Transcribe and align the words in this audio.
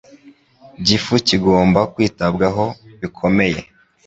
gifu 0.85 1.13
kigomba 1.27 1.79
kwitabwaho 1.93 2.65
bikomeye. 2.99 3.59